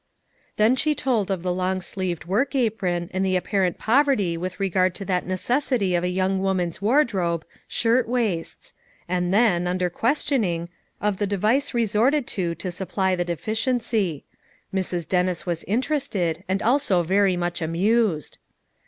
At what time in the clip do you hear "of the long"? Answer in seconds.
1.29-1.79